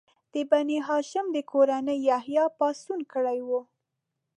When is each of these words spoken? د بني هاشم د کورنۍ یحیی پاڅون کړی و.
د 0.33 0.35
بني 0.49 0.77
هاشم 0.87 1.25
د 1.35 1.37
کورنۍ 1.51 1.97
یحیی 2.09 2.45
پاڅون 2.57 2.99
کړی 3.13 3.39
و. 3.47 3.49